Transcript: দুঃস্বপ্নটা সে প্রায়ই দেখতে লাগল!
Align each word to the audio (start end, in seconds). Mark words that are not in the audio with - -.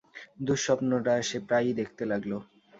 দুঃস্বপ্নটা 0.45 1.13
সে 1.21 1.37
প্রায়ই 1.47 1.77
দেখতে 1.79 2.03
লাগল! 2.11 2.31